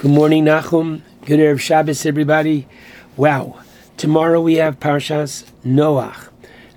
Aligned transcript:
Good 0.00 0.12
morning, 0.12 0.46
Nachum. 0.46 1.02
Good 1.26 1.40
Erev 1.40 1.60
Shabbos, 1.60 2.06
everybody. 2.06 2.66
Wow. 3.18 3.58
Tomorrow 3.98 4.40
we 4.40 4.54
have 4.54 4.80
Parshas 4.80 5.44
Noach. 5.62 6.30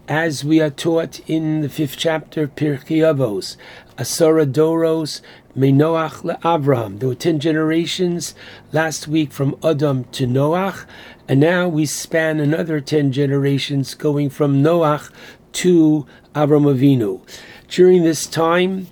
As 0.10 0.44
we 0.44 0.60
are 0.60 0.70
taught 0.70 1.21
in 1.25 1.62
the 1.62 1.70
fifth 1.70 1.96
chapter, 1.97 2.49
Pirkei 2.49 2.97
Avos, 2.97 3.55
Asara 3.97 4.46
Doros, 4.46 5.21
Menoach 5.57 6.38
leAvraham. 6.38 6.99
There 6.99 7.07
were 7.07 7.15
ten 7.15 7.39
generations 7.39 8.36
last 8.74 9.08
week 9.08 9.31
from 9.31 9.55
Adam 9.63 10.03
to 10.12 10.28
Noach, 10.28 10.85
and 11.26 11.40
now 11.40 11.69
we 11.69 11.85
span 11.85 12.42
another 12.42 12.81
ten 12.81 13.13
generations 13.13 13.94
going 13.94 14.31
from 14.31 14.62
Noach 14.62 15.10
to 15.53 16.05
Avram 16.35 16.66
Avinu. 16.66 17.21
During 17.70 18.03
this 18.03 18.27
time, 18.27 18.88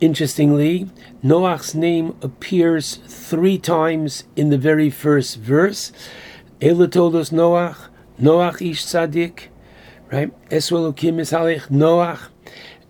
interestingly, 0.00 0.88
Noach's 1.24 1.74
name 1.74 2.14
appears 2.20 2.96
three 2.96 3.56
times 3.56 4.24
in 4.36 4.50
the 4.50 4.58
very 4.58 4.90
first 4.90 5.38
verse. 5.38 5.90
Eleh 6.60 6.90
toldos 6.90 7.30
Noach, 7.30 7.88
Noach 8.20 8.60
ish 8.60 8.84
tzaddik, 8.84 9.44
right? 10.12 10.30
Eswelokim 10.50 11.18
is 11.18 11.30
Noach. 11.30 12.28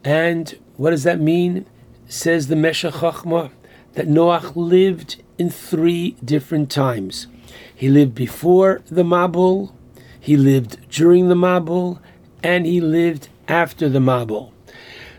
And 0.03 0.59
what 0.77 0.91
does 0.91 1.05
that 1.05 1.21
mean? 1.21 1.67
Says 2.09 2.49
the 2.49 2.57
Meshech 2.57 2.95
Chochmah 2.95 3.53
that 3.93 4.09
Noach 4.09 4.57
lived 4.57 5.23
in 5.39 5.49
three 5.49 6.17
different 6.25 6.73
times. 6.73 7.29
He 7.73 7.89
lived 7.89 8.17
before 8.17 8.83
the 8.87 9.05
Mabul, 9.05 9.73
he 10.19 10.37
lived 10.37 10.89
during 10.91 11.29
the 11.29 11.37
Mabul, 11.37 12.01
and 12.43 12.67
he 12.67 12.81
lived 12.81 13.29
after 13.47 13.89
the 13.89 14.01
Mabul. 14.01 14.51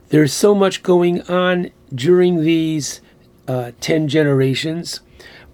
There's 0.09 0.33
so 0.33 0.53
much 0.53 0.83
going 0.83 1.21
on 1.23 1.71
during 1.93 2.43
these 2.43 2.99
uh, 3.47 3.71
10 3.81 4.07
generations. 4.07 5.01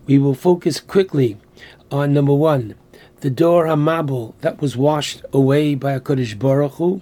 We 0.05 0.17
will 0.17 0.33
focus 0.33 0.79
quickly 0.79 1.37
on 1.91 2.13
number 2.13 2.33
one, 2.33 2.75
the 3.21 3.29
Dor 3.29 3.65
HaMabul 3.65 4.33
that 4.41 4.61
was 4.61 4.75
washed 4.75 5.23
away 5.31 5.75
by 5.75 5.97
HaKadosh 5.99 6.39
Baruch 6.39 6.73
Hu, 6.73 7.01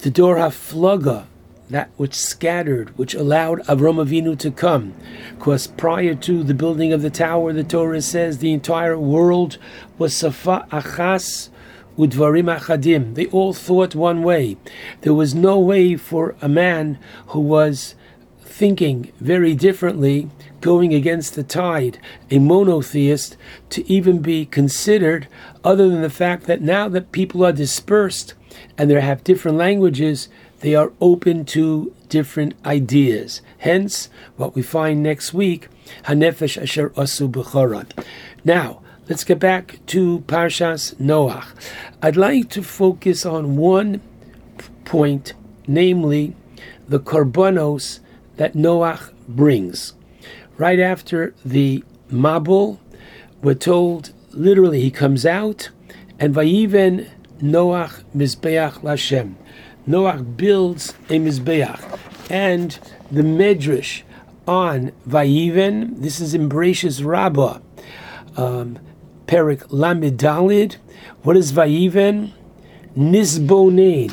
the 0.00 0.10
Dor 0.10 0.36
HaFlaga, 0.36 1.26
that 1.70 1.90
which 1.96 2.14
scattered, 2.14 2.96
which 2.98 3.14
allowed 3.14 3.60
Avram 3.62 4.04
Avinu 4.04 4.38
to 4.38 4.50
come. 4.50 4.94
Because 5.36 5.66
prior 5.66 6.14
to 6.14 6.42
the 6.42 6.54
building 6.54 6.92
of 6.92 7.02
the 7.02 7.10
tower, 7.10 7.52
the 7.52 7.64
Torah 7.64 8.02
says 8.02 8.38
the 8.38 8.52
entire 8.52 8.98
world 8.98 9.58
was 9.98 10.16
Safa 10.16 10.66
Achas 10.70 11.50
udvarim 11.98 12.54
achadim. 12.56 13.14
They 13.14 13.26
all 13.26 13.52
thought 13.52 13.94
one 13.94 14.22
way. 14.22 14.56
There 15.00 15.14
was 15.14 15.34
no 15.34 15.58
way 15.58 15.96
for 15.96 16.36
a 16.40 16.48
man 16.48 16.98
who 17.28 17.40
was 17.40 17.94
thinking 18.56 19.12
very 19.20 19.54
differently, 19.54 20.30
going 20.62 20.94
against 20.94 21.34
the 21.34 21.42
tide, 21.42 21.98
a 22.30 22.38
monotheist, 22.38 23.36
to 23.68 23.86
even 23.86 24.22
be 24.22 24.46
considered, 24.46 25.28
other 25.62 25.90
than 25.90 26.00
the 26.00 26.08
fact 26.08 26.46
that 26.46 26.62
now 26.62 26.88
that 26.88 27.12
people 27.12 27.44
are 27.44 27.52
dispersed 27.52 28.32
and 28.78 28.90
they 28.90 28.98
have 28.98 29.22
different 29.22 29.58
languages, 29.58 30.30
they 30.60 30.74
are 30.74 30.90
open 31.02 31.44
to 31.44 31.94
different 32.08 32.54
ideas. 32.64 33.42
Hence, 33.58 34.08
what 34.38 34.54
we 34.54 34.62
find 34.62 35.02
next 35.02 35.34
week, 35.34 35.68
Hanefesh 36.04 36.60
Asher 36.60 36.88
Asu 36.90 37.30
B'chorat. 37.30 37.92
Now, 38.42 38.80
Let's 39.08 39.22
get 39.22 39.38
back 39.38 39.78
to 39.86 40.24
Parshas 40.26 40.96
Noach. 40.96 41.46
I'd 42.02 42.16
like 42.16 42.50
to 42.50 42.60
focus 42.60 43.24
on 43.24 43.56
one 43.56 44.00
point, 44.84 45.32
namely 45.68 46.34
the 46.88 46.98
korbanos 46.98 48.00
that 48.36 48.54
Noach 48.54 49.12
brings. 49.28 49.94
Right 50.56 50.80
after 50.80 51.34
the 51.44 51.84
Mabul, 52.10 52.78
we're 53.42 53.54
told 53.54 54.12
literally 54.30 54.80
he 54.80 54.90
comes 54.90 55.26
out 55.26 55.70
and 56.18 56.34
Vayiven 56.34 57.08
Noach 57.40 58.04
Mizbeach 58.14 58.80
Lashem. 58.80 59.34
Noach 59.86 60.36
builds 60.36 60.90
a 61.08 61.18
Mizbeach. 61.18 61.98
And 62.30 62.78
the 63.10 63.22
Medrash 63.22 64.02
on 64.48 64.92
Vayiven, 65.08 66.00
this 66.00 66.20
is 66.20 66.34
in 66.34 66.48
Bereshis 66.48 67.04
Rabbah. 67.04 67.60
Um, 68.36 68.78
Perik 69.26 69.66
Lamed 69.70 70.18
Daled. 70.18 70.76
What 71.22 71.36
is 71.36 71.52
Vayiven? 71.52 72.32
Nisbonein. 72.96 74.12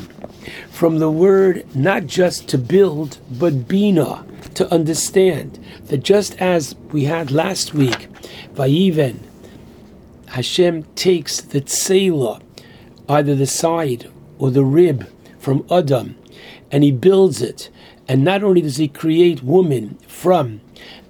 From 0.70 0.98
the 0.98 1.10
word 1.10 1.64
not 1.74 2.06
just 2.06 2.48
to 2.48 2.58
build, 2.58 3.18
but 3.30 3.68
bina, 3.68 4.24
to 4.54 4.72
understand. 4.72 5.58
That 5.86 6.02
just 6.02 6.40
as 6.40 6.74
we 6.92 7.04
had 7.04 7.30
last 7.30 7.74
week, 7.74 8.08
Vayiven, 8.54 9.18
Hashem 10.28 10.84
takes 10.94 11.40
the 11.40 11.60
tzela, 11.60 12.40
either 13.08 13.34
the 13.34 13.46
side 13.46 14.10
or 14.38 14.50
the 14.50 14.64
rib 14.64 15.08
from 15.38 15.64
Adam, 15.70 16.16
and 16.70 16.82
he 16.82 16.90
builds 16.90 17.42
it. 17.42 17.70
And 18.08 18.24
not 18.24 18.42
only 18.42 18.60
does 18.60 18.76
he 18.76 18.88
create 18.88 19.42
woman 19.42 19.98
from 20.06 20.60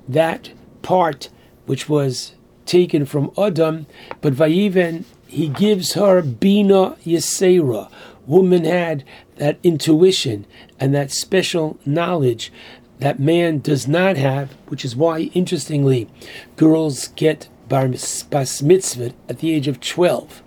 that 0.09 0.51
part 0.83 1.29
which 1.67 1.89
was 1.89 2.35
taken 2.67 3.07
from 3.07 3.31
Adam, 3.39 3.87
but 4.21 4.35
Vayiven, 4.35 5.05
he 5.27 5.49
gives 5.49 5.95
her 5.95 6.23
Bina 6.23 6.97
Yesera. 7.05 7.91
Woman 8.27 8.65
had 8.65 9.05
that 9.37 9.59
intuition 9.63 10.47
and 10.81 10.95
that 10.95 11.11
special 11.11 11.79
knowledge 11.85 12.53
that 12.99 13.21
man 13.21 13.59
does 13.59 13.87
not 13.87 14.17
have, 14.17 14.53
which 14.69 14.85
is 14.85 14.97
why, 14.97 15.31
interestingly, 15.35 16.09
girls 16.57 17.09
get 17.09 17.49
bar 17.69 17.89
mitzvah 17.89 19.13
at 19.29 19.39
the 19.39 19.53
age 19.53 19.69
of 19.69 19.81
12, 19.81 20.43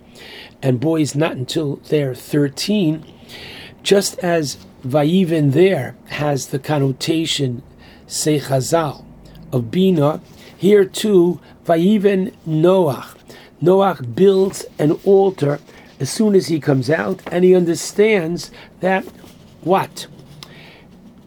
and 0.62 0.80
boys 0.80 1.14
not 1.14 1.32
until 1.32 1.76
they're 1.88 2.14
13. 2.14 3.04
Just 3.82 4.18
as 4.20 4.56
Vayiven 4.84 5.52
there 5.52 5.96
has 6.06 6.48
the 6.48 6.58
connotation, 6.58 7.62
say 8.06 8.38
Chazal, 8.38 9.04
of 9.52 9.70
Bina, 9.70 10.20
here 10.56 10.84
too 10.84 11.40
Vayiven 11.64 12.32
Noach. 12.46 13.14
Noach 13.62 14.14
builds 14.14 14.64
an 14.78 14.92
altar 15.04 15.60
as 16.00 16.10
soon 16.10 16.34
as 16.34 16.48
he 16.48 16.60
comes 16.60 16.88
out, 16.90 17.20
and 17.30 17.44
he 17.44 17.54
understands 17.54 18.50
that 18.80 19.04
what? 19.62 20.06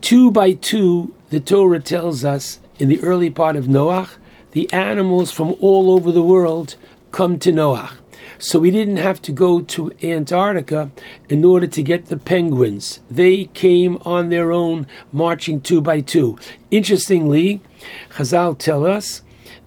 Two 0.01 0.31
by 0.31 0.53
two, 0.53 1.13
the 1.29 1.39
Torah 1.39 1.79
tells 1.79 2.23
us 2.25 2.59
in 2.79 2.89
the 2.89 3.01
early 3.01 3.29
part 3.29 3.55
of 3.55 3.67
Noah, 3.67 4.09
the 4.51 4.71
animals 4.73 5.31
from 5.31 5.55
all 5.59 5.91
over 5.91 6.11
the 6.11 6.23
world 6.23 6.75
come 7.11 7.37
to 7.39 7.51
Noah. 7.51 7.91
So 8.39 8.57
we 8.57 8.71
didn't 8.71 8.97
have 8.97 9.21
to 9.23 9.31
go 9.31 9.61
to 9.61 9.91
Antarctica 10.01 10.89
in 11.29 11.45
order 11.45 11.67
to 11.67 11.83
get 11.83 12.07
the 12.07 12.17
penguins. 12.17 12.99
They 13.09 13.45
came 13.45 13.97
on 13.97 14.29
their 14.29 14.51
own, 14.51 14.87
marching 15.11 15.61
two 15.61 15.79
by 15.79 16.01
two. 16.01 16.39
Interestingly, 16.71 17.61
Chazal 18.09 18.57
tell 18.57 18.85
us 18.85 19.21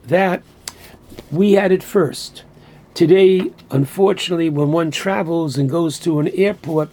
that 0.09 0.43
we 1.31 1.53
had 1.53 1.71
it 1.71 1.85
first. 1.85 2.43
Today, 2.95 3.51
unfortunately, 3.73 4.49
when 4.49 4.71
one 4.71 4.93
travels 4.93 5.59
and 5.59 5.69
goes 5.69 5.99
to 5.99 6.21
an 6.21 6.29
airport, 6.29 6.91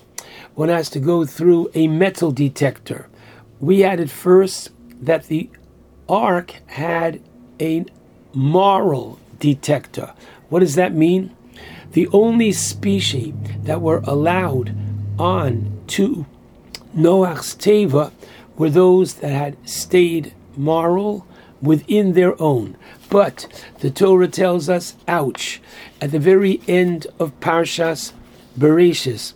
one 0.56 0.69
has 0.69 0.89
to 0.89 1.00
go 1.00 1.25
through 1.28 1.69
a 1.75 1.88
metal 1.88 2.31
detector. 2.31 3.07
We 3.59 3.81
had 3.81 4.00
it 4.00 4.09
first 4.09 4.72
that 5.00 5.28
the 5.28 5.51
ark 6.09 6.56
had 6.66 7.22
a 7.59 7.85
moral 8.34 9.19
detector. 9.40 10.13
What 10.50 10.61
does 10.61 10.73
that 10.73 10.95
mean? 10.95 11.35
The 11.91 12.07
only 12.07 12.51
species 12.51 13.35
that 13.61 13.79
were 13.79 14.01
allowed 14.03 14.75
on 15.19 15.84
to 15.90 16.25
Noach's 16.95 17.53
Teva 17.53 18.11
were 18.57 18.72
those 18.72 19.16
that 19.16 19.34
had 19.34 19.69
stayed 19.69 20.34
moral 20.57 21.28
within 21.61 22.13
their 22.13 22.39
own. 22.41 22.75
But 23.09 23.66
the 23.79 23.91
Torah 23.91 24.28
tells 24.28 24.69
us, 24.69 24.96
ouch, 25.08 25.61
at 25.99 26.11
the 26.11 26.19
very 26.19 26.61
end 26.67 27.08
of 27.19 27.40
Parshas 27.40 28.13
Bereshis, 28.58 29.34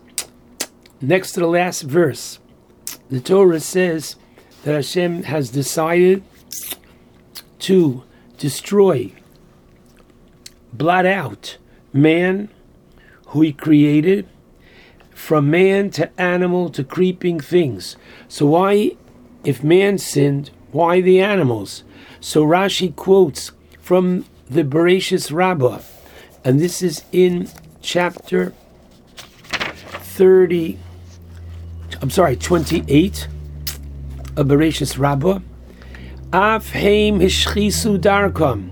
next 1.02 1.34
to 1.34 1.40
the 1.40 1.48
last 1.48 1.84
verse, 1.84 2.40
the 3.10 3.20
Torah 3.20 3.60
says 3.60 4.16
that 4.64 4.74
Hashem 4.74 5.24
has 5.24 5.50
decided 5.50 6.24
to 7.60 8.04
destroy, 8.38 9.12
blot 10.74 11.06
out 11.06 11.58
man 11.94 12.50
who 13.28 13.42
he 13.42 13.54
created, 13.54 14.28
from 15.14 15.50
man 15.50 15.90
to 15.90 16.22
animal 16.22 16.70
to 16.70 16.84
creeping 16.84 17.40
things. 17.40 17.96
So 18.28 18.46
why, 18.48 18.98
if 19.44 19.64
man 19.64 19.98
sinned, 19.98 20.52
why 20.72 21.00
the 21.00 21.22
animals? 21.22 21.85
So 22.26 22.44
Rashi 22.44 22.94
quotes 22.96 23.52
from 23.80 24.26
the 24.50 24.64
Bereshis 24.64 25.32
Rabbah, 25.32 25.82
and 26.44 26.60
this 26.60 26.82
is 26.82 27.04
in 27.12 27.48
chapter 27.84 28.52
30, 29.46 30.80
I'm 32.02 32.10
sorry, 32.10 32.36
28 32.36 33.28
of 34.38 34.48
Bereshis 34.48 34.98
Rabbah. 34.98 35.42
Af 36.34 36.72
heim 36.72 37.20
hishchisu 37.20 38.00
darkam. 38.00 38.72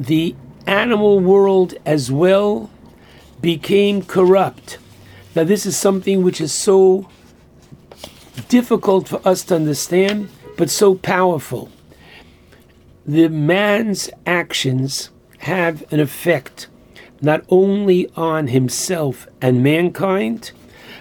the 0.00 0.34
animal 0.66 1.20
world 1.20 1.74
as 1.84 2.10
well 2.10 2.70
became 3.42 4.00
corrupt. 4.00 4.78
Now, 5.36 5.44
this 5.44 5.66
is 5.66 5.76
something 5.76 6.22
which 6.22 6.40
is 6.40 6.54
so 6.54 7.10
difficult 8.48 9.08
for 9.08 9.20
us 9.28 9.44
to 9.44 9.56
understand, 9.56 10.30
but 10.56 10.70
so 10.70 10.94
powerful. 10.94 11.68
The 13.06 13.28
man's 13.28 14.10
actions 14.26 15.10
have 15.38 15.84
an 15.92 15.98
effect 15.98 16.68
not 17.20 17.44
only 17.48 18.08
on 18.16 18.48
himself 18.48 19.26
and 19.40 19.62
mankind, 19.62 20.52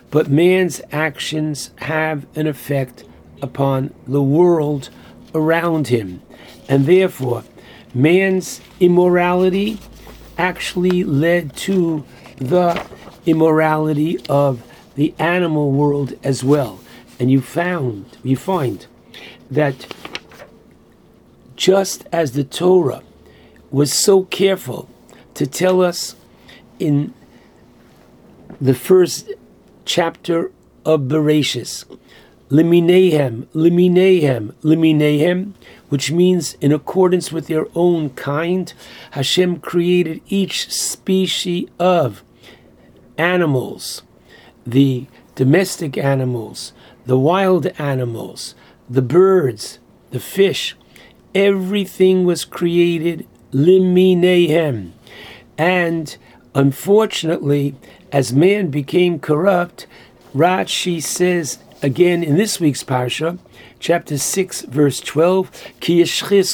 but 0.09 0.29
man's 0.29 0.81
actions 0.91 1.71
have 1.77 2.25
an 2.35 2.47
effect 2.47 3.03
upon 3.41 3.93
the 4.07 4.21
world 4.21 4.89
around 5.35 5.87
him. 5.89 6.21
And 6.67 6.85
therefore, 6.85 7.43
man's 7.93 8.61
immorality 8.79 9.77
actually 10.37 11.03
led 11.03 11.55
to 11.55 12.03
the 12.37 12.83
immorality 13.27 14.19
of 14.27 14.63
the 14.95 15.13
animal 15.19 15.71
world 15.71 16.13
as 16.23 16.43
well. 16.43 16.79
And 17.19 17.29
you 17.29 17.41
found, 17.41 18.17
you 18.23 18.35
find 18.35 18.85
that 19.51 19.85
just 21.61 22.07
as 22.11 22.31
the 22.31 22.43
Torah 22.43 23.03
was 23.69 23.93
so 23.93 24.23
careful 24.23 24.89
to 25.35 25.45
tell 25.45 25.79
us 25.79 26.15
in 26.79 27.13
the 28.59 28.73
first 28.73 29.31
chapter 29.85 30.51
of 30.83 31.01
Bereshis, 31.01 31.85
Liminehem, 32.49 33.45
Liminehem, 33.53 34.53
Liminehem, 34.63 35.53
which 35.89 36.11
means 36.11 36.55
in 36.61 36.71
accordance 36.71 37.31
with 37.31 37.45
their 37.45 37.67
own 37.75 38.09
kind, 38.09 38.73
Hashem 39.11 39.59
created 39.59 40.19
each 40.29 40.67
species 40.73 41.69
of 41.77 42.23
animals, 43.19 44.01
the 44.65 45.05
domestic 45.35 45.95
animals, 45.95 46.73
the 47.05 47.19
wild 47.19 47.67
animals, 47.77 48.55
the 48.89 49.03
birds, 49.03 49.77
the 50.09 50.19
fish, 50.19 50.75
everything 51.33 52.25
was 52.25 52.45
created 52.45 53.27
liminehem. 53.51 54.91
And 55.57 56.17
unfortunately, 56.55 57.75
as 58.11 58.33
man 58.33 58.67
became 58.67 59.19
corrupt, 59.19 59.87
Rashi 60.35 61.01
says 61.01 61.59
again 61.81 62.23
in 62.23 62.37
this 62.37 62.59
week's 62.59 62.83
parsha, 62.83 63.37
chapter 63.79 64.17
6, 64.17 64.61
verse 64.63 64.99
12, 64.99 65.51
Ki 65.79 66.05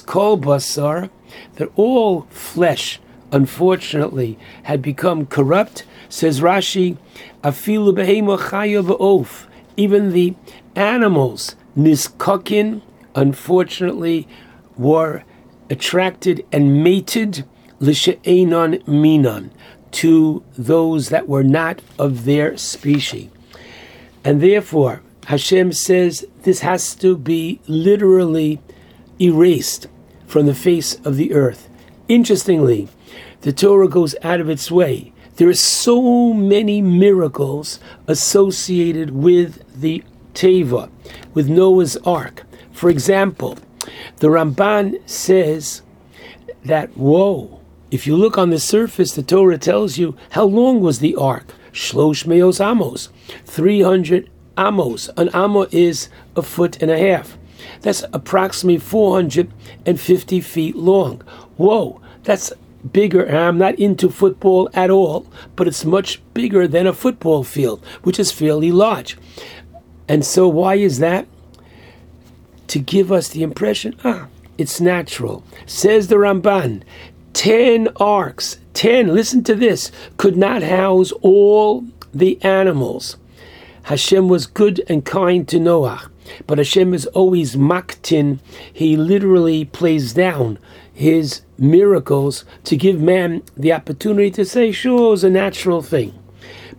kol 0.06 0.38
basar, 0.38 1.10
that 1.56 1.70
all 1.76 2.22
flesh, 2.30 3.00
unfortunately, 3.32 4.40
had 4.64 4.82
become 4.82 5.26
corrupt, 5.26 5.86
says 6.10 6.42
Rashi, 6.42 6.98
afilu 7.44 7.94
behema 7.94 9.48
even 9.76 10.12
the 10.12 10.34
animals, 10.76 11.56
niskokin, 11.78 12.82
unfortunately, 13.14 14.28
were 14.78 15.24
attracted 15.70 16.46
and 16.52 16.84
mated 16.84 17.46
l'she'enon 17.80 18.86
minon 18.88 19.52
to 19.92 20.44
those 20.58 21.10
that 21.10 21.28
were 21.28 21.44
not 21.44 21.82
of 21.98 22.26
their 22.26 22.58
species. 22.58 23.30
And 24.24 24.42
therefore, 24.42 25.02
Hashem 25.26 25.74
says 25.74 26.26
this 26.44 26.62
has 26.62 26.96
to 26.96 27.18
be 27.18 27.60
literally 27.68 28.62
erased 29.20 29.88
from 30.26 30.46
the 30.46 30.56
face 30.56 30.96
of 31.06 31.18
the 31.18 31.34
earth. 31.34 31.70
Interestingly, 32.08 32.88
the 33.42 33.54
Torah 33.54 33.88
goes 33.90 34.16
out 34.24 34.40
of 34.40 34.50
its 34.50 34.72
way. 34.72 35.14
There 35.36 35.50
are 35.50 35.54
so 35.54 36.34
many 36.34 36.82
miracles 36.82 37.80
associated 38.08 39.12
with 39.12 39.64
the 39.80 40.04
Teva, 40.34 40.90
with 41.34 41.50
Noah's 41.50 41.98
Ark. 41.98 42.44
For 42.72 42.90
example, 42.90 43.58
the 44.18 44.28
Ramban 44.28 45.00
says 45.10 45.82
that, 46.66 46.96
whoa, 46.98 47.62
if 47.92 48.06
you 48.06 48.16
look 48.16 48.38
on 48.38 48.50
the 48.50 48.60
surface, 48.60 49.14
the 49.14 49.24
Torah 49.24 49.58
tells 49.58 49.98
you 49.98 50.16
how 50.32 50.44
long 50.44 50.82
was 50.82 51.00
the 51.00 51.16
ark? 51.16 51.54
Shlosh 51.72 52.26
meos 52.26 52.60
amos, 52.60 53.10
300 53.46 54.30
amos. 54.58 55.10
An 55.16 55.30
amo 55.30 55.68
is 55.72 56.10
a 56.36 56.42
foot 56.42 56.82
and 56.82 56.92
a 56.92 56.98
half. 56.98 57.38
That's 57.82 58.04
approximately 58.14 58.80
450 58.80 60.42
feet 60.42 60.76
long. 60.76 61.22
Whoa, 61.58 62.02
that's 62.24 62.52
bigger. 62.92 63.24
And 63.24 63.38
I'm 63.38 63.58
not 63.58 63.76
into 63.76 64.10
football 64.10 64.70
at 64.74 64.90
all, 64.90 65.28
but 65.56 65.68
it's 65.68 65.86
much 65.86 66.22
bigger 66.34 66.68
than 66.68 66.88
a 66.88 66.94
football 66.94 67.44
field, 67.44 67.86
which 68.04 68.20
is 68.20 68.32
fairly 68.32 68.72
large. 68.72 69.18
And 70.08 70.26
so, 70.26 70.48
why 70.48 70.76
is 70.76 71.00
that? 71.00 71.28
To 72.68 72.80
give 72.80 73.12
us 73.12 73.30
the 73.30 73.44
impression, 73.44 73.96
ah, 74.04 74.28
it's 74.58 74.82
natural. 74.82 75.44
Says 75.66 76.08
the 76.08 76.16
Ramban, 76.16 76.84
10 77.34 77.90
arks, 77.98 78.58
10, 78.74 79.14
listen 79.14 79.44
to 79.44 79.56
this, 79.56 79.92
could 80.18 80.36
not 80.36 80.64
house 80.64 81.12
all 81.22 81.86
the 82.14 82.42
animals. 82.44 83.18
Hashem 83.84 84.28
was 84.28 84.48
good 84.48 84.84
and 84.90 85.06
kind 85.06 85.48
to 85.48 85.60
Noah, 85.60 86.12
but 86.46 86.58
Hashem 86.58 86.94
is 86.94 87.06
always 87.08 87.56
maktin. 87.56 88.40
He 88.74 88.98
literally 88.98 89.66
plays 89.66 90.14
down 90.14 90.60
his 90.94 91.42
miracles 91.58 92.44
to 92.66 92.76
give 92.76 93.00
man 93.00 93.44
the 93.56 93.72
opportunity 93.72 94.32
to 94.32 94.44
say, 94.44 94.72
sure, 94.72 95.14
it's 95.14 95.24
a 95.24 95.30
natural 95.30 95.82
thing. 95.82 96.18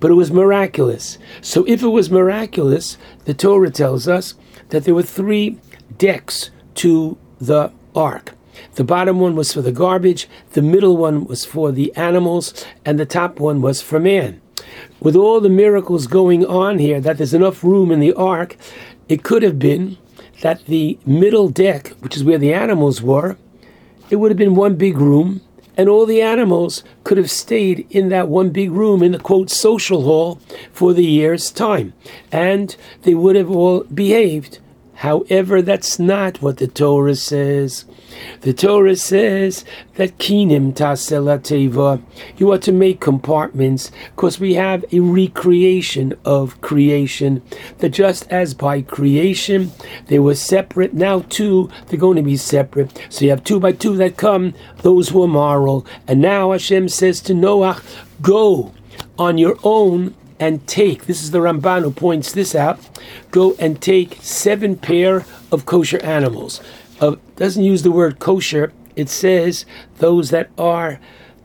But 0.00 0.11
it 0.11 0.14
was 0.14 0.31
miraculous. 0.31 1.19
So 1.41 1.64
if 1.67 1.82
it 1.82 1.88
was 1.88 2.11
miraculous, 2.11 2.99
the 3.25 3.34
Torah 3.34 3.70
tells 3.70 4.06
us 4.06 4.34
that 4.69 4.84
there 4.84 4.94
were 4.94 5.02
three 5.02 5.58
decks 5.96 6.50
to 6.76 7.17
the 7.40 7.73
ark. 7.94 8.35
The 8.75 8.85
bottom 8.85 9.20
one 9.20 9.37
was 9.37 9.52
for 9.52 9.62
the 9.62 9.73
garbage, 9.73 10.29
the 10.52 10.62
middle 10.62 10.96
one 10.96 11.26
was 11.26 11.44
for 11.44 11.70
the 11.70 11.94
animals, 11.94 12.67
and 12.85 12.99
the 12.99 13.06
top 13.06 13.38
one 13.38 13.62
was 13.62 13.81
for 13.81 14.00
man 14.00 14.40
with 15.00 15.17
all 15.17 15.40
the 15.40 15.49
miracles 15.49 16.06
going 16.06 16.44
on 16.44 16.79
here, 16.79 17.00
that 17.00 17.19
there's 17.19 17.35
enough 17.35 17.62
room 17.62 17.90
in 17.90 18.00
the 18.00 18.12
ark, 18.14 18.56
it 19.08 19.23
could 19.23 19.43
have 19.43 19.58
been 19.58 19.96
that 20.40 20.64
the 20.67 20.99
middle 21.06 21.49
deck, 21.49 21.88
which 22.00 22.17
is 22.17 22.25
where 22.25 22.38
the 22.38 22.52
animals 22.52 23.02
were, 23.02 23.37
it 24.11 24.17
would 24.17 24.31
have 24.31 24.38
been 24.38 24.55
one 24.55 24.76
big 24.76 24.96
room, 24.99 25.41
and 25.77 25.89
all 25.89 26.06
the 26.06 26.22
animals 26.22 26.82
could 27.05 27.19
have 27.19 27.31
stayed 27.31 27.86
in 27.91 28.08
that 28.08 28.29
one 28.29 28.51
big 28.51 28.70
room 28.70 29.03
in 29.03 29.12
the 29.12 29.19
quote 29.19 29.51
social 29.51 30.03
hall 30.03 30.41
for 30.72 30.93
the 30.93 31.05
year's 31.05 31.51
time, 31.51 31.93
and 32.32 32.77
they 33.03 33.15
would 33.15 33.36
have 33.36 33.51
all 33.51 33.84
behaved 33.84 34.58
However, 34.98 35.62
that's 35.62 36.00
not 36.00 36.43
what 36.43 36.56
the 36.56 36.67
Torah 36.67 37.14
says. 37.14 37.84
The 38.40 38.52
Torah 38.52 38.96
says 38.96 39.64
that 39.94 40.19
kinim 40.19 40.74
teva. 40.74 42.02
You 42.36 42.50
are 42.50 42.58
to 42.58 42.72
make 42.72 42.98
compartments 42.98 43.93
because 44.17 44.40
we 44.40 44.55
have 44.55 44.84
a 44.90 44.98
recreation 44.98 46.14
of 46.24 46.60
creation. 46.62 47.43
That 47.78 47.90
just 47.90 48.26
as 48.28 48.55
by 48.55 48.82
creation 48.82 49.70
they 50.08 50.19
were 50.19 50.34
separate, 50.34 50.94
now 50.94 51.20
too 51.28 51.70
they're 51.86 52.00
going 52.00 52.17
to 52.17 52.22
be 52.22 52.36
separate. 52.36 53.00
So 53.08 53.24
you 53.24 53.31
have 53.31 53.44
two 53.44 53.60
by 53.60 53.72
two 53.72 53.96
that 53.98 54.17
come, 54.17 54.52
those 54.78 55.10
who 55.10 55.22
are 55.22 55.28
moral. 55.28 55.86
And 56.08 56.20
now 56.20 56.50
Hashem 56.50 56.88
says 56.88 57.20
to 57.20 57.34
Noah, 57.34 57.81
Go 58.20 58.74
on 59.17 59.38
your 59.38 59.58
own 59.62 60.17
and 60.40 60.66
take, 60.66 61.06
this 61.06 61.22
is 61.22 61.30
the 61.30 61.38
Ramban 61.38 61.82
who 61.82 61.90
points 61.90 62.32
this 62.32 62.54
out, 62.54 62.78
go 63.30 63.54
and 63.58 63.80
take 63.80 64.18
seven 64.20 64.76
pair 64.76 65.24
of 65.50 65.66
kosher 65.66 66.02
animals. 66.04 66.60
Uh, 67.00 67.16
doesn't 67.36 67.64
use 67.64 67.82
the 67.82 67.90
word 67.92 68.18
kosher, 68.18 68.72
it 68.96 69.08
says 69.08 69.64
those 69.98 70.30
that 70.30 70.50
are 70.58 71.00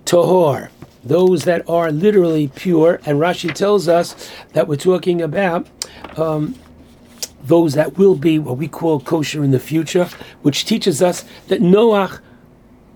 tahor, 0.06 0.70
those 1.04 1.44
that 1.44 1.68
are 1.70 1.92
literally 1.92 2.48
pure. 2.48 3.00
And 3.06 3.20
Rashi 3.20 3.54
tells 3.54 3.88
us 3.88 4.32
that 4.54 4.68
we're 4.68 4.76
talking 4.76 5.22
about 5.22 5.68
um, 6.18 6.56
those 7.44 7.74
that 7.74 7.98
will 7.98 8.16
be 8.16 8.40
what 8.40 8.58
we 8.58 8.68
call 8.68 9.00
kosher 9.00 9.44
in 9.44 9.52
the 9.52 9.60
future, 9.60 10.10
which 10.42 10.66
teaches 10.66 11.02
us 11.02 11.26
that 11.48 11.62
Noah 11.62 12.20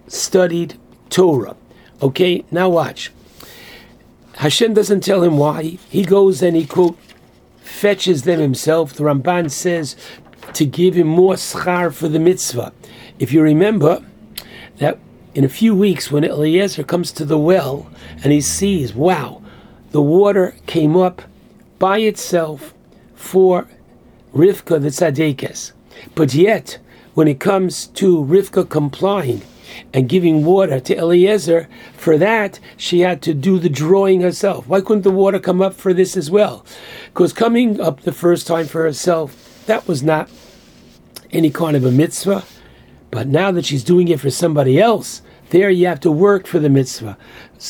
studied 0.08 0.80
Torah. 1.10 1.56
Okay, 2.02 2.46
now 2.52 2.70
watch. 2.70 3.12
Hashem 4.38 4.74
doesn't 4.74 5.02
tell 5.02 5.24
him 5.24 5.38
why. 5.38 5.78
He 5.90 6.04
goes 6.04 6.42
and 6.44 6.56
he 6.56 6.66
quote 6.66 6.98
fetches 7.60 8.24
them 8.24 8.40
himself. 8.40 8.94
The 8.94 9.04
Ramban 9.04 9.52
says 9.52 9.96
to 10.54 10.66
give 10.66 10.96
him 10.96 11.08
more 11.08 11.36
schar 11.36 11.94
for 11.94 12.08
the 12.08 12.20
mitzvah. 12.20 12.72
If 13.20 13.34
you 13.34 13.42
remember 13.42 14.04
that 14.78 15.00
in 15.34 15.44
a 15.44 15.50
few 15.50 15.76
weeks 15.76 16.12
when 16.12 16.24
Eliezer 16.24 16.84
comes 16.84 17.12
to 17.14 17.26
the 17.26 17.38
well 17.38 17.90
and 18.24 18.32
he 18.32 18.42
sees, 18.42 18.94
wow, 18.94 19.42
the 19.92 20.02
water 20.02 20.56
came 20.68 20.96
up 20.96 21.24
by 21.80 22.00
itself 22.00 22.74
for 23.16 23.68
Rivka 24.34 24.82
the 24.82 24.90
Tzadekes. 24.90 25.72
But 26.14 26.34
yet, 26.34 26.78
when 27.16 27.28
it 27.28 27.40
comes 27.40 27.88
to 27.88 28.24
Rivka 28.24 28.70
complying, 28.70 29.42
and 29.94 30.10
giving 30.10 30.46
water 30.46 30.80
to 30.80 30.98
Eliezer, 30.98 31.68
for 31.96 32.18
that 32.18 32.60
she 32.76 33.02
had 33.02 33.22
to 33.24 33.34
do 33.34 33.60
the 33.60 33.70
drawing 33.70 34.22
herself. 34.22 34.68
Why 34.68 34.82
couldn't 34.82 35.04
the 35.04 35.12
water 35.12 35.40
come 35.40 35.62
up 35.62 35.74
for 35.74 35.94
this 35.94 36.18
as 36.18 36.32
well? 36.32 36.66
Because 37.08 37.34
coming 37.34 37.80
up 37.80 38.02
the 38.02 38.12
first 38.12 38.48
time 38.48 38.68
for 38.68 38.84
herself, 38.84 39.64
that 39.66 39.88
was 39.88 40.04
not 40.04 40.30
any 41.32 41.50
kind 41.50 41.76
of 41.76 41.86
a 41.86 41.92
mitzvah. 41.92 42.44
But 43.12 43.28
now 43.28 43.52
that 43.52 43.66
she's 43.66 43.84
doing 43.84 44.08
it 44.10 44.20
for 44.20 44.30
somebody 44.30 44.80
else, 44.80 45.22
there 45.50 45.70
you 45.70 45.88
have 45.88 46.00
to 46.02 46.12
work 46.12 46.46
for 46.46 46.60
the 46.60 46.70
mitzvah. 46.70 47.18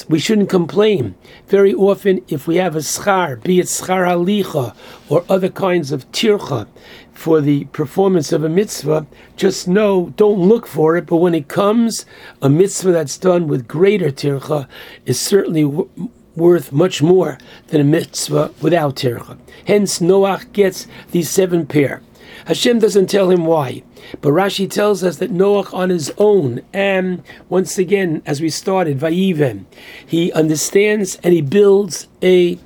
We 0.09 0.19
shouldn't 0.19 0.49
complain. 0.49 1.15
Very 1.47 1.73
often, 1.73 2.23
if 2.27 2.47
we 2.47 2.55
have 2.57 2.75
a 2.75 2.79
schar, 2.79 3.41
be 3.41 3.59
it 3.59 3.67
schar 3.67 4.07
halicha 4.07 4.75
or 5.09 5.23
other 5.29 5.49
kinds 5.49 5.91
of 5.91 6.11
tircha 6.11 6.67
for 7.13 7.41
the 7.41 7.65
performance 7.65 8.31
of 8.31 8.43
a 8.43 8.49
mitzvah, 8.49 9.07
just 9.35 9.67
know, 9.67 10.13
don't 10.17 10.39
look 10.39 10.67
for 10.67 10.97
it, 10.97 11.05
but 11.05 11.17
when 11.17 11.35
it 11.35 11.47
comes, 11.47 12.05
a 12.41 12.49
mitzvah 12.49 12.91
that's 12.91 13.17
done 13.17 13.47
with 13.47 13.67
greater 13.67 14.11
tircha 14.11 14.67
is 15.05 15.19
certainly 15.19 15.63
w- 15.63 15.89
worth 16.35 16.71
much 16.71 17.01
more 17.01 17.37
than 17.67 17.81
a 17.81 17.83
mitzvah 17.83 18.51
without 18.61 18.95
tircha. 18.95 19.37
Hence, 19.65 19.99
Noach 19.99 20.51
gets 20.53 20.87
these 21.11 21.29
seven 21.29 21.65
pair. 21.65 22.01
Hashem 22.47 22.79
doesn't 22.79 23.09
tell 23.09 23.29
him 23.29 23.45
why. 23.45 23.83
But 24.21 24.31
Rashi 24.31 24.71
tells 24.71 25.03
us 25.03 25.17
that 25.17 25.33
Noach 25.33 25.73
on 25.73 25.89
his 25.89 26.13
own, 26.17 26.61
and 26.71 27.21
once 27.49 27.77
again, 27.77 28.21
as 28.25 28.39
we 28.39 28.49
started, 28.49 28.99
Vayiven, 28.99 29.65
he 30.05 30.31
understands 30.31 31.17
and 31.23 31.33
he 31.33 31.41
builds 31.41 32.07
a 32.23 32.57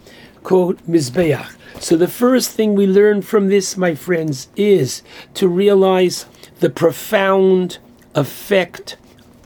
quote 0.44 0.78
Mizbeach. 0.88 1.56
So 1.80 1.98
the 1.98 2.08
first 2.08 2.52
thing 2.52 2.76
we 2.76 2.86
learn 2.86 3.24
from 3.24 3.50
this, 3.50 3.76
my 3.76 3.96
friends, 3.96 4.50
is 4.56 5.02
to 5.34 5.48
realize 5.48 6.28
the 6.60 6.70
profound 6.70 7.80
effect 8.14 8.98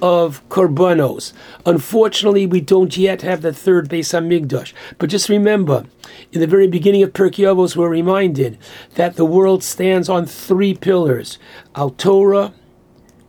of 0.02 0.48
korbanos. 0.50 1.34
Unfortunately, 1.66 2.46
we 2.46 2.62
don't 2.62 2.98
yet 2.98 3.22
have 3.22 3.42
the 3.42 3.54
third 3.54 3.90
Beis 3.90 4.14
Hamikdash. 4.14 4.74
But 4.98 5.10
just 5.10 5.30
remember, 5.30 5.86
in 6.32 6.40
the 6.40 6.48
very 6.48 6.68
beginning 6.68 7.04
of 7.04 7.14
Pirkei 7.14 7.46
Avos, 7.46 7.76
we're 7.76 7.90
reminded 7.90 8.58
that 8.96 9.16
the 9.16 9.26
world 9.26 9.64
stands 9.64 10.10
on 10.10 10.26
three 10.26 10.74
pillars: 10.74 11.38
Al 11.76 11.92
Torah, 11.92 12.54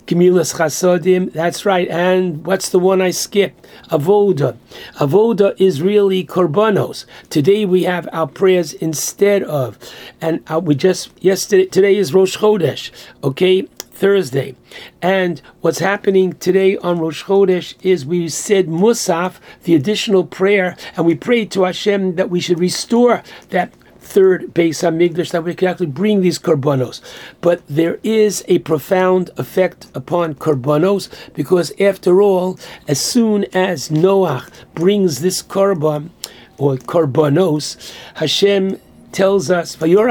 Gemilas 0.06 0.54
Chasodim, 0.54 1.32
that's 1.32 1.66
right. 1.66 1.88
And 1.88 2.46
what's 2.46 2.68
the 2.68 2.78
one 2.78 3.02
I 3.02 3.11
skipped? 3.11 3.66
Avoda. 3.90 4.56
Avoda 4.94 5.61
is 5.61 5.82
really 5.82 6.25
korbanos. 6.25 7.06
Today 7.28 7.64
we 7.64 7.82
have 7.85 8.08
our 8.12 8.28
prayers 8.28 8.73
instead 8.73 9.42
of. 9.42 9.78
And 10.20 10.42
uh, 10.50 10.61
we 10.61 10.76
just, 10.76 11.11
yesterday, 11.23 11.66
today 11.66 11.96
is 11.96 12.14
Rosh 12.14 12.37
Chodesh, 12.37 12.92
okay? 13.25 13.68
Thursday. 13.96 14.54
And 15.00 15.40
what's 15.62 15.78
happening 15.78 16.34
today 16.34 16.76
on 16.78 16.98
Rosh 16.98 17.24
Chodesh 17.24 17.74
is 17.82 18.04
we 18.04 18.28
said 18.28 18.66
Musaf, 18.66 19.36
the 19.64 19.74
additional 19.74 20.24
prayer, 20.24 20.76
and 20.96 21.06
we 21.06 21.14
prayed 21.14 21.50
to 21.52 21.62
Hashem 21.62 22.16
that 22.16 22.30
we 22.30 22.40
should 22.40 22.60
restore 22.60 23.22
that 23.48 23.72
third 23.98 24.54
Beis 24.54 24.82
Hamikdash 24.82 25.32
that 25.32 25.44
we 25.44 25.54
can 25.54 25.68
actually 25.68 25.86
bring 25.86 26.20
these 26.20 26.38
korbanos. 26.38 27.00
But 27.40 27.62
there 27.68 27.98
is 28.02 28.44
a 28.48 28.60
profound 28.60 29.30
effect 29.36 29.86
upon 29.94 30.34
korbanos 30.34 31.08
because, 31.34 31.72
after 31.80 32.22
all, 32.22 32.58
as 32.86 33.00
soon 33.00 33.46
as 33.52 33.90
Noah 33.90 34.46
brings 34.74 35.20
this 35.20 35.42
korban 35.42 36.10
or 36.58 36.76
korbanos, 36.76 37.92
Hashem 38.14 38.78
tells 39.16 39.50
us, 39.50 39.80
whatever 39.80 40.08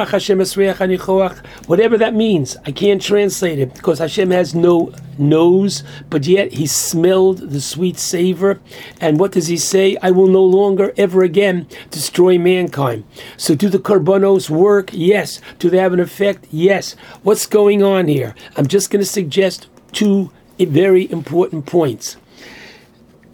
that 1.95 2.13
means. 2.15 2.57
I 2.65 2.71
can't 2.71 2.99
translate 2.99 3.59
it 3.59 3.75
because 3.75 3.99
Hashem 3.99 4.31
has 4.31 4.55
no 4.55 4.91
nose, 5.19 5.83
but 6.09 6.25
yet 6.25 6.53
he 6.53 6.65
smelled 6.65 7.51
the 7.51 7.61
sweet 7.61 7.99
savor. 7.99 8.59
And 8.99 9.19
what 9.19 9.31
does 9.31 9.45
he 9.45 9.57
say? 9.57 9.95
I 10.01 10.09
will 10.09 10.25
no 10.27 10.43
longer 10.43 10.91
ever 10.97 11.21
again 11.21 11.67
destroy 11.91 12.39
mankind. 12.39 13.03
So 13.37 13.53
do 13.53 13.69
the 13.69 13.77
korbanos 13.77 14.49
work? 14.49 14.89
Yes. 14.91 15.39
Do 15.59 15.69
they 15.69 15.77
have 15.77 15.93
an 15.93 15.99
effect? 15.99 16.47
Yes. 16.49 16.95
What's 17.21 17.45
going 17.45 17.83
on 17.83 18.07
here? 18.07 18.33
I'm 18.57 18.65
just 18.65 18.89
going 18.89 19.01
to 19.01 19.09
suggest 19.09 19.67
two 19.91 20.31
very 20.57 21.11
important 21.11 21.67
points. 21.67 22.17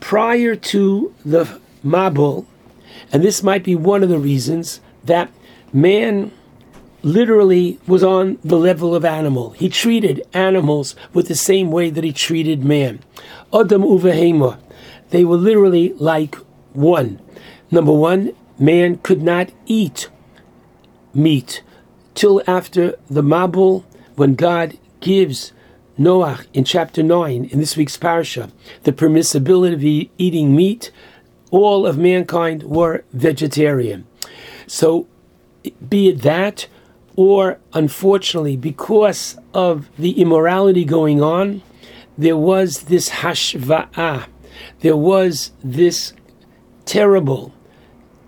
Prior 0.01 0.53
to 0.53 1.15
the 1.23 1.61
Mabul, 1.81 2.45
and 3.13 3.23
this 3.23 3.41
might 3.41 3.63
be 3.63 3.75
one 3.75 4.03
of 4.03 4.09
the 4.09 4.19
reasons 4.19 4.81
that 5.05 5.31
man 5.73 6.31
literally 7.03 7.79
was 7.87 8.03
on 8.03 8.37
the 8.43 8.57
level 8.57 8.93
of 8.95 9.03
animal. 9.03 9.51
He 9.51 9.69
treated 9.69 10.21
animals 10.33 10.95
with 11.13 11.27
the 11.27 11.35
same 11.35 11.71
way 11.71 11.89
that 11.89 12.03
he 12.03 12.13
treated 12.13 12.63
man. 12.63 12.99
Adam 13.53 13.83
uvehema. 13.83 14.59
They 15.09 15.25
were 15.25 15.37
literally 15.37 15.93
like 15.93 16.35
one. 16.73 17.19
Number 17.69 17.91
one, 17.91 18.33
man 18.59 18.97
could 18.97 19.21
not 19.21 19.51
eat 19.65 20.09
meat 21.13 21.63
till 22.13 22.41
after 22.47 22.95
the 23.09 23.23
Mabul, 23.23 23.83
when 24.15 24.35
God 24.35 24.77
gives 24.99 25.53
Noah 25.97 26.41
in 26.53 26.63
chapter 26.63 27.01
9 27.01 27.45
in 27.45 27.59
this 27.59 27.75
week's 27.77 27.97
parsha 27.97 28.51
the 28.83 28.91
permissibility 28.91 30.05
of 30.05 30.11
eating 30.17 30.55
meat. 30.55 30.91
All 31.49 31.85
of 31.85 31.97
mankind 31.97 32.63
were 32.63 33.03
vegetarian. 33.11 34.07
So 34.67 35.07
be 35.87 36.09
it 36.09 36.21
that, 36.21 36.67
or 37.15 37.59
unfortunately, 37.73 38.55
because 38.55 39.37
of 39.53 39.89
the 39.97 40.19
immorality 40.21 40.85
going 40.85 41.21
on, 41.21 41.61
there 42.17 42.37
was 42.37 42.83
this 42.83 43.09
hashva'ah, 43.09 44.25
there 44.79 44.97
was 44.97 45.51
this 45.63 46.13
terrible 46.85 47.53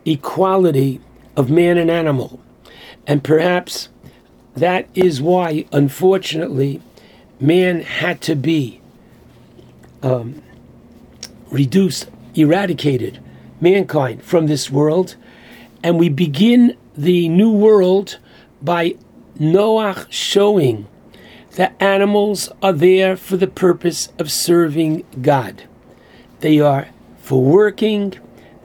equality 0.06 1.00
of 1.36 1.50
man 1.50 1.78
and 1.78 1.90
animal. 1.90 2.42
And 3.08 3.24
perhaps 3.24 3.90
that 4.56 4.88
is 4.94 5.22
why, 5.22 5.66
unfortunately, 5.72 6.82
man 7.40 7.82
had 7.82 8.22
to 8.22 8.36
be 8.36 8.82
um, 10.02 10.42
reduced, 11.50 12.10
eradicated, 12.36 13.20
mankind 13.60 14.24
from 14.24 14.48
this 14.48 14.70
world. 14.70 15.16
And 15.84 15.98
we 15.98 16.10
begin 16.10 16.78
the 16.96 17.28
New 17.30 17.52
World 17.52 18.20
by 18.62 18.96
Noah 19.40 20.06
showing 20.10 20.88
that 21.56 21.76
animals 21.80 22.50
are 22.62 22.74
there 22.74 23.16
for 23.16 23.38
the 23.38 23.48
purpose 23.48 24.10
of 24.20 24.32
serving 24.32 25.04
God. 25.22 25.64
They 26.40 26.60
are 26.60 26.90
for 27.20 27.42
working, 27.44 28.14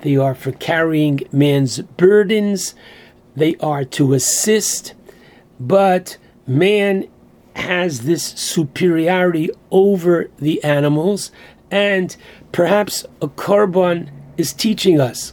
they 0.00 0.16
are 0.16 0.34
for 0.34 0.52
carrying 0.52 1.20
man's 1.32 1.80
burdens, 1.80 2.74
they 3.36 3.56
are 3.56 3.84
to 3.84 4.14
assist, 4.14 4.94
but 5.60 6.16
man 6.46 7.08
has 7.54 8.02
this 8.02 8.22
superiority 8.24 9.50
over 9.70 10.30
the 10.38 10.62
animals, 10.62 11.30
and 11.70 12.16
perhaps 12.52 13.04
a 13.20 13.28
korban 13.28 14.10
is 14.36 14.52
teaching 14.52 15.00
us 15.00 15.32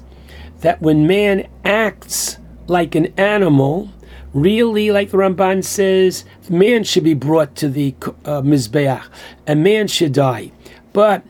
that 0.62 0.82
when 0.82 1.08
man 1.08 1.48
acts 1.64 2.38
like 2.68 2.96
an 2.96 3.14
animal, 3.18 3.90
really, 4.34 4.92
like 4.92 5.12
the 5.12 5.18
Ramban 5.18 5.64
says, 5.64 6.26
man 6.50 6.84
should 6.84 7.04
be 7.04 7.14
brought 7.14 7.56
to 7.58 7.70
the 7.70 7.96
uh, 8.26 8.42
Mizbeach, 8.42 9.04
and 9.48 9.64
man 9.64 9.88
should 9.88 10.14
die. 10.14 10.52
But 10.94 11.24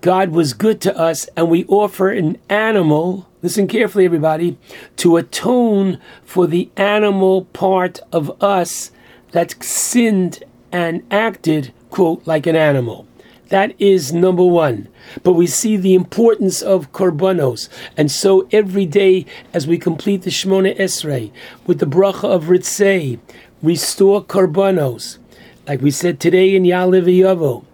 God 0.00 0.30
was 0.30 0.52
good 0.52 0.80
to 0.82 0.96
us, 0.96 1.28
and 1.36 1.50
we 1.50 1.64
offer 1.66 2.10
an 2.10 2.38
animal, 2.48 3.28
listen 3.42 3.66
carefully, 3.66 4.04
everybody, 4.04 4.58
to 4.96 5.16
atone 5.16 6.00
for 6.24 6.46
the 6.46 6.70
animal 6.76 7.46
part 7.46 8.00
of 8.12 8.40
us 8.42 8.92
that 9.32 9.62
sinned 9.62 10.44
and 10.70 11.02
acted, 11.10 11.72
quote, 11.90 12.26
like 12.26 12.46
an 12.46 12.56
animal. 12.56 13.06
That 13.48 13.74
is 13.80 14.12
number 14.12 14.44
one. 14.44 14.88
But 15.22 15.34
we 15.34 15.46
see 15.46 15.76
the 15.76 15.94
importance 15.94 16.62
of 16.62 16.92
korbanos. 16.92 17.68
And 17.96 18.10
so 18.10 18.48
every 18.50 18.86
day 18.86 19.26
as 19.54 19.66
we 19.66 19.78
complete 19.78 20.22
the 20.22 20.30
Shemona 20.30 20.76
Esrei 20.78 21.30
with 21.66 21.78
the 21.78 21.86
bracha 21.86 22.24
of 22.24 22.44
Ritzei, 22.44 23.20
restore 23.62 24.24
korbanos. 24.24 25.18
Like 25.66 25.80
we 25.80 25.90
said 25.90 26.18
today 26.18 26.56
in 26.56 26.64
Ya'aleh 26.64 27.04
V'yavo. 27.04 27.64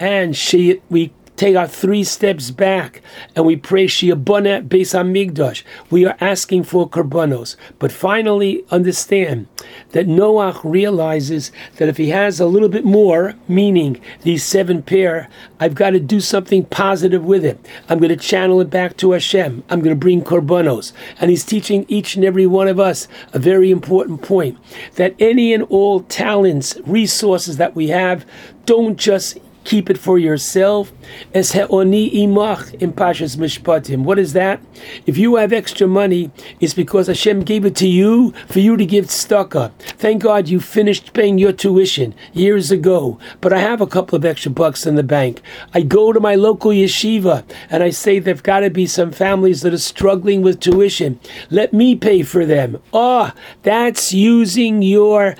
And 0.00 0.36
she, 0.36 0.80
we 0.88 1.12
take 1.40 1.56
our 1.56 1.66
three 1.66 2.04
steps 2.04 2.50
back 2.50 3.00
and 3.34 3.46
we 3.46 3.56
pray 3.56 3.86
Sheyibaneh 3.86 4.68
Beis 4.68 4.92
Hamikdash. 4.92 5.62
We 5.88 6.04
are 6.04 6.16
asking 6.20 6.64
for 6.64 6.86
korbanos. 6.86 7.56
But 7.78 7.90
finally, 7.90 8.62
understand 8.70 9.48
that 9.92 10.06
Noach 10.06 10.60
realizes 10.62 11.50
that 11.76 11.88
if 11.88 11.96
he 11.96 12.10
has 12.10 12.40
a 12.40 12.46
little 12.46 12.68
bit 12.68 12.84
more, 12.84 13.36
meaning 13.48 14.02
these 14.20 14.44
seven 14.44 14.82
pair, 14.82 15.30
I've 15.58 15.74
got 15.74 15.90
to 15.90 16.00
do 16.00 16.20
something 16.20 16.66
positive 16.66 17.24
with 17.24 17.46
it. 17.46 17.58
I'm 17.88 18.00
going 18.00 18.10
to 18.10 18.16
channel 18.16 18.60
it 18.60 18.68
back 18.68 18.98
to 18.98 19.12
Hashem. 19.12 19.64
I'm 19.70 19.80
going 19.80 19.96
to 19.96 20.00
bring 20.00 20.22
korbanos. 20.22 20.92
And 21.18 21.30
he's 21.30 21.44
teaching 21.44 21.86
each 21.88 22.16
and 22.16 22.24
every 22.24 22.46
one 22.46 22.68
of 22.68 22.78
us 22.78 23.08
a 23.32 23.38
very 23.38 23.70
important 23.70 24.20
point 24.20 24.58
that 24.96 25.14
any 25.18 25.54
and 25.54 25.62
all 25.70 26.00
talents, 26.02 26.76
resources 26.84 27.56
that 27.56 27.74
we 27.74 27.88
have, 27.88 28.26
don't 28.66 28.98
just 28.98 29.38
keep 29.64 29.90
it 29.90 29.98
for 29.98 30.18
yourself. 30.18 30.92
He'oni 31.32 32.10
imach 32.26 32.74
in 32.74 32.92
Parshas 32.92 33.36
Mishpatim. 33.36 34.04
What 34.04 34.18
is 34.18 34.32
that? 34.32 34.60
If 35.06 35.16
you 35.18 35.36
have 35.36 35.52
extra 35.52 35.86
money, 35.86 36.30
it's 36.60 36.74
because 36.74 37.06
Hashem 37.06 37.42
gave 37.42 37.64
it 37.64 37.76
to 37.76 37.88
you 37.88 38.32
for 38.48 38.60
you 38.60 38.76
to 38.76 38.86
give 38.86 39.06
tzedakah. 39.06 39.72
Thank 39.98 40.22
God 40.22 40.48
you 40.48 40.60
finished 40.60 41.12
paying 41.12 41.38
your 41.38 41.52
tuition 41.52 42.14
years 42.32 42.70
ago, 42.70 43.18
but 43.40 43.52
I 43.52 43.58
have 43.58 43.80
a 43.80 43.86
couple 43.86 44.16
of 44.16 44.24
extra 44.24 44.50
bucks 44.50 44.86
in 44.86 44.94
the 44.94 45.02
bank. 45.02 45.40
I 45.74 45.82
go 45.82 46.12
to 46.12 46.20
my 46.20 46.34
local 46.34 46.70
yeshiva 46.70 47.44
and 47.68 47.82
I 47.82 47.90
say 47.90 48.18
there've 48.18 48.42
got 48.42 48.60
to 48.60 48.70
be 48.70 48.86
some 48.86 49.12
families 49.12 49.62
that 49.62 49.74
are 49.74 49.78
struggling 49.78 50.42
with 50.42 50.60
tuition. 50.60 51.20
Let 51.50 51.72
me 51.72 51.96
pay 51.96 52.22
for 52.22 52.46
them. 52.46 52.80
Ah, 52.92 53.34
oh, 53.34 53.40
that's 53.62 54.12
using 54.12 54.82
your 54.82 55.36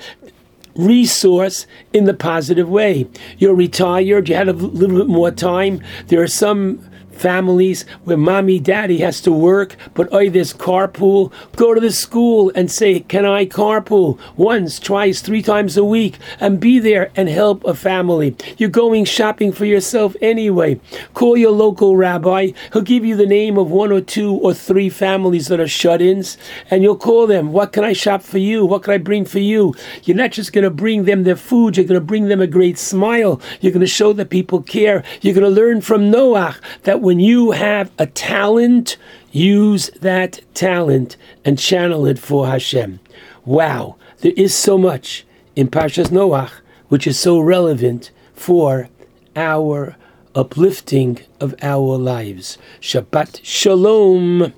resource 0.75 1.65
in 1.93 2.05
the 2.05 2.13
positive 2.13 2.69
way. 2.69 3.07
You're 3.37 3.55
retired, 3.55 4.29
you 4.29 4.35
had 4.35 4.47
a 4.47 4.53
little 4.53 4.97
bit 4.97 5.07
more 5.07 5.31
time. 5.31 5.81
There 6.07 6.21
are 6.21 6.27
some 6.27 6.87
families 7.21 7.85
where 8.03 8.17
mommy, 8.17 8.59
daddy 8.59 8.97
has 8.97 9.21
to 9.21 9.31
work, 9.31 9.75
but 9.93 10.09
oh, 10.11 10.29
there's 10.29 10.53
carpool. 10.53 11.31
Go 11.55 11.73
to 11.73 11.79
the 11.79 11.91
school 11.91 12.51
and 12.55 12.69
say, 12.69 13.01
Can 13.01 13.25
I 13.25 13.45
carpool 13.45 14.19
once, 14.35 14.79
twice, 14.79 15.21
three 15.21 15.41
times 15.41 15.77
a 15.77 15.85
week 15.85 16.17
and 16.39 16.59
be 16.59 16.79
there 16.79 17.11
and 17.15 17.29
help 17.29 17.63
a 17.63 17.75
family? 17.75 18.35
You're 18.57 18.69
going 18.69 19.05
shopping 19.05 19.51
for 19.51 19.65
yourself 19.65 20.15
anyway. 20.21 20.79
Call 21.13 21.37
your 21.37 21.51
local 21.51 21.95
rabbi. 21.95 22.51
He'll 22.73 22.81
give 22.81 23.05
you 23.05 23.15
the 23.15 23.25
name 23.25 23.57
of 23.57 23.69
one 23.69 23.91
or 23.91 24.01
two 24.01 24.33
or 24.33 24.53
three 24.53 24.89
families 24.89 25.47
that 25.47 25.59
are 25.59 25.67
shut 25.67 26.01
ins, 26.01 26.37
and 26.69 26.81
you'll 26.81 26.95
call 26.95 27.27
them. 27.27 27.51
What 27.51 27.71
can 27.71 27.83
I 27.83 27.93
shop 27.93 28.23
for 28.23 28.39
you? 28.39 28.65
What 28.65 28.83
can 28.83 28.93
I 28.93 28.97
bring 28.97 29.25
for 29.25 29.39
you? 29.39 29.75
You're 30.03 30.17
not 30.17 30.31
just 30.31 30.53
going 30.53 30.63
to 30.63 30.71
bring 30.71 31.05
them 31.05 31.23
their 31.23 31.35
food, 31.35 31.77
you're 31.77 31.85
going 31.85 31.99
to 31.99 32.05
bring 32.05 32.27
them 32.27 32.41
a 32.41 32.47
great 32.47 32.77
smile. 32.77 33.39
You're 33.59 33.71
going 33.71 33.81
to 33.81 33.87
show 33.87 34.13
that 34.13 34.29
people 34.29 34.61
care. 34.61 35.03
You're 35.21 35.35
going 35.35 35.43
to 35.43 35.61
learn 35.61 35.81
from 35.81 36.09
Noah 36.09 36.55
that 36.83 37.01
when 37.01 37.10
when 37.11 37.19
you 37.19 37.51
have 37.51 37.91
a 37.99 38.05
talent, 38.05 38.95
use 39.33 39.89
that 39.99 40.39
talent 40.53 41.17
and 41.43 41.59
channel 41.59 42.05
it 42.05 42.17
for 42.17 42.47
Hashem. 42.47 43.01
Wow, 43.43 43.97
there 44.19 44.31
is 44.37 44.55
so 44.55 44.77
much 44.77 45.25
in 45.53 45.67
Parshas 45.67 46.07
Noach 46.07 46.51
which 46.87 47.05
is 47.05 47.19
so 47.19 47.41
relevant 47.41 48.11
for 48.33 48.87
our 49.35 49.97
uplifting 50.33 51.19
of 51.41 51.53
our 51.61 51.97
lives. 51.97 52.57
Shabbat 52.79 53.41
Shalom 53.43 54.53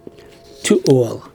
to 0.61 0.79
all. 0.87 1.32